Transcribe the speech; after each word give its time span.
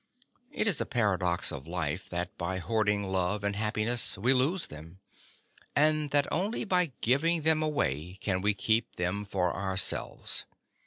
It 0.51 0.65
is 0.65 0.81
a 0.81 0.87
paradox 0.87 1.51
of 1.51 1.67
life 1.67 2.09
that 2.09 2.35
by 2.35 2.57
hoarding 2.57 3.03
love 3.03 3.43
and 3.43 3.55
happiness 3.55 4.17
we 4.17 4.33
lose 4.33 4.65
them, 4.65 4.99
and 5.75 6.09
that 6.09 6.25
only 6.33 6.63
by 6.65 6.93
giving 7.01 7.43
them 7.43 7.61
away 7.61 8.17
can 8.19 8.41
we 8.41 8.55
keep 8.55 8.95
them 8.95 9.23
for 9.23 9.55
ourselves. 9.55 10.45